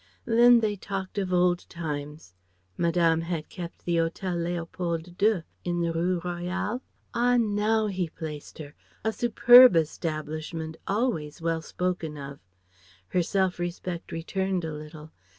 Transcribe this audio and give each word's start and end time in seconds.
Then 0.25 0.61
they 0.61 0.75
talked 0.75 1.19
of 1.19 1.31
old 1.31 1.69
times. 1.69 2.33
Madame 2.75 3.21
had 3.21 3.49
kept 3.49 3.85
the 3.85 3.97
Hotel 3.97 4.35
Leopold 4.35 5.21
II 5.21 5.43
in 5.63 5.81
the 5.81 5.93
Rue 5.93 6.19
Royale? 6.25 6.81
Ah, 7.13 7.37
now 7.37 7.85
he 7.85 8.09
placed 8.09 8.57
her. 8.57 8.73
A 9.05 9.13
superb 9.13 9.75
establishment, 9.75 10.77
always 10.87 11.39
well 11.39 11.61
spoken 11.61 12.17
of. 12.17 12.39
Her 13.09 13.21
self 13.21 13.59
respect 13.59 14.11
returned 14.11 14.65
a 14.65 14.73
little. 14.73 15.11